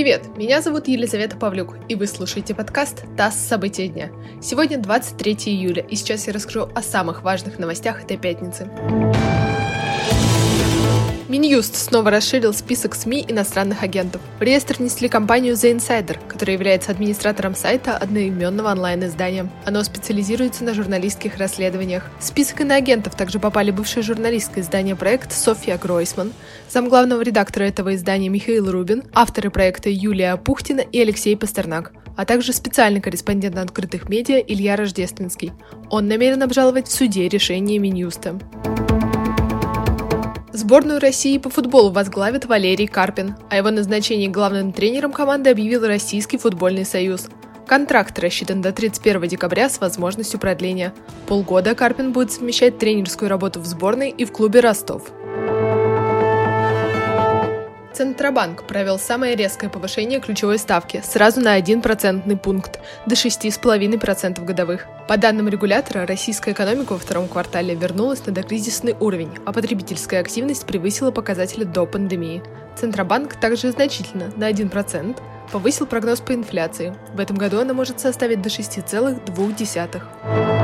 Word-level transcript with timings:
Привет, 0.00 0.34
меня 0.34 0.62
зовут 0.62 0.88
Елизавета 0.88 1.36
Павлюк, 1.36 1.76
и 1.90 1.94
вы 1.94 2.06
слушаете 2.06 2.54
подкаст 2.54 3.04
«ТАСС. 3.18 3.34
События 3.34 3.86
дня». 3.86 4.08
Сегодня 4.40 4.78
23 4.78 5.34
июля, 5.34 5.82
и 5.82 5.94
сейчас 5.94 6.26
я 6.26 6.32
расскажу 6.32 6.70
о 6.74 6.80
самых 6.80 7.22
важных 7.22 7.58
новостях 7.58 8.02
этой 8.02 8.16
пятницы. 8.16 8.70
Минюст 11.30 11.76
снова 11.76 12.10
расширил 12.10 12.52
список 12.52 12.96
СМИ 12.96 13.24
иностранных 13.28 13.84
агентов. 13.84 14.20
В 14.40 14.42
реестр 14.42 14.78
внесли 14.78 15.08
компанию 15.08 15.54
The 15.54 15.76
Insider, 15.76 16.18
которая 16.26 16.56
является 16.56 16.90
администратором 16.90 17.54
сайта 17.54 17.96
одноименного 17.96 18.72
онлайн-издания. 18.72 19.48
Оно 19.64 19.84
специализируется 19.84 20.64
на 20.64 20.74
журналистских 20.74 21.38
расследованиях. 21.38 22.10
В 22.18 22.24
список 22.24 22.62
иноагентов 22.62 23.14
также 23.14 23.38
попали 23.38 23.70
бывшее 23.70 24.02
журналистское 24.02 24.64
издание 24.64 24.96
«Проект» 24.96 25.32
Софья 25.32 25.78
Гройсман, 25.78 26.32
замглавного 26.68 27.22
редактора 27.22 27.62
этого 27.62 27.94
издания 27.94 28.28
Михаил 28.28 28.68
Рубин, 28.68 29.04
авторы 29.12 29.50
проекта 29.50 29.88
Юлия 29.88 30.36
Пухтина 30.36 30.80
и 30.80 31.00
Алексей 31.00 31.36
Пастернак, 31.36 31.92
а 32.16 32.24
также 32.24 32.52
специальный 32.52 33.00
корреспондент 33.00 33.56
открытых 33.56 34.08
медиа 34.08 34.40
Илья 34.40 34.74
Рождественский. 34.74 35.52
Он 35.90 36.08
намерен 36.08 36.42
обжаловать 36.42 36.88
в 36.88 36.92
суде 36.92 37.28
решение 37.28 37.78
Минюста. 37.78 38.36
Сборную 40.70 41.00
России 41.00 41.36
по 41.36 41.50
футболу 41.50 41.90
возглавит 41.90 42.44
Валерий 42.44 42.86
Карпин. 42.86 43.34
О 43.50 43.56
его 43.56 43.72
назначении 43.72 44.28
главным 44.28 44.72
тренером 44.72 45.10
команды 45.10 45.50
объявил 45.50 45.84
Российский 45.84 46.38
футбольный 46.38 46.84
союз. 46.84 47.26
Контракт 47.66 48.16
рассчитан 48.20 48.62
до 48.62 48.70
31 48.70 49.26
декабря 49.26 49.68
с 49.68 49.80
возможностью 49.80 50.38
продления. 50.38 50.94
Полгода 51.26 51.74
Карпин 51.74 52.12
будет 52.12 52.30
совмещать 52.30 52.78
тренерскую 52.78 53.28
работу 53.28 53.58
в 53.58 53.66
сборной 53.66 54.10
и 54.10 54.24
в 54.24 54.30
клубе 54.30 54.60
Ростов. 54.60 55.10
Центробанк 58.00 58.62
провел 58.62 58.98
самое 58.98 59.36
резкое 59.36 59.68
повышение 59.68 60.20
ключевой 60.20 60.56
ставки 60.56 61.02
сразу 61.04 61.42
на 61.42 61.52
1 61.52 61.82
процентный 61.82 62.38
пункт 62.38 62.80
до 63.04 63.14
6,5% 63.14 64.42
годовых. 64.42 64.86
По 65.06 65.18
данным 65.18 65.50
регулятора, 65.50 66.06
российская 66.06 66.52
экономика 66.52 66.94
во 66.94 66.98
втором 66.98 67.28
квартале 67.28 67.74
вернулась 67.74 68.24
на 68.24 68.32
докризисный 68.32 68.96
уровень, 68.98 69.32
а 69.44 69.52
потребительская 69.52 70.20
активность 70.20 70.64
превысила 70.64 71.10
показатели 71.10 71.64
до 71.64 71.84
пандемии. 71.84 72.42
Центробанк 72.74 73.38
также 73.38 73.70
значительно, 73.70 74.32
на 74.34 74.50
1%, 74.50 75.20
повысил 75.52 75.84
прогноз 75.84 76.20
по 76.20 76.32
инфляции. 76.32 76.94
В 77.12 77.20
этом 77.20 77.36
году 77.36 77.60
она 77.60 77.74
может 77.74 78.00
составить 78.00 78.40
до 78.40 78.48
6,2%. 78.48 80.59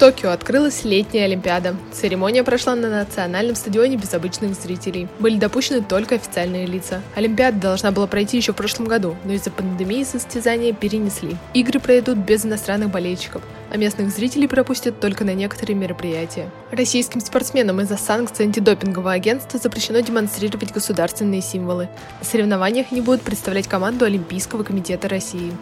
Токио 0.00 0.30
открылась 0.30 0.82
летняя 0.84 1.26
Олимпиада. 1.26 1.76
Церемония 1.92 2.42
прошла 2.42 2.74
на 2.74 2.88
национальном 2.88 3.54
стадионе 3.54 3.98
без 3.98 4.14
обычных 4.14 4.54
зрителей. 4.54 5.08
Были 5.18 5.36
допущены 5.36 5.82
только 5.82 6.14
официальные 6.14 6.64
лица. 6.64 7.02
Олимпиада 7.14 7.58
должна 7.58 7.90
была 7.90 8.06
пройти 8.06 8.38
еще 8.38 8.54
в 8.54 8.56
прошлом 8.56 8.86
году, 8.86 9.14
но 9.26 9.34
из-за 9.34 9.50
пандемии 9.50 10.02
состязания 10.04 10.72
перенесли. 10.72 11.36
Игры 11.52 11.80
пройдут 11.80 12.16
без 12.16 12.46
иностранных 12.46 12.88
болельщиков, 12.88 13.42
а 13.70 13.76
местных 13.76 14.08
зрителей 14.08 14.48
пропустят 14.48 15.00
только 15.00 15.26
на 15.26 15.34
некоторые 15.34 15.76
мероприятия. 15.76 16.48
Российским 16.70 17.20
спортсменам 17.20 17.82
из-за 17.82 17.98
санкций 17.98 18.46
антидопингового 18.46 19.12
агентства 19.12 19.60
запрещено 19.60 20.00
демонстрировать 20.00 20.72
государственные 20.72 21.42
символы. 21.42 21.90
На 22.20 22.24
соревнованиях 22.24 22.86
они 22.90 23.02
будут 23.02 23.20
представлять 23.20 23.68
команду 23.68 24.06
Олимпийского 24.06 24.62
комитета 24.62 25.10
России. 25.10 25.52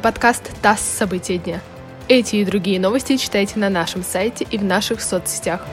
Это 0.00 0.12
подкаст 0.12 0.50
«ТАСС. 0.62 0.80
События 0.80 1.36
дня». 1.36 1.60
Эти 2.08 2.36
и 2.36 2.44
другие 2.46 2.80
новости 2.80 3.18
читайте 3.18 3.58
на 3.58 3.68
нашем 3.68 4.02
сайте 4.02 4.46
и 4.50 4.56
в 4.56 4.64
наших 4.64 5.02
соцсетях. 5.02 5.66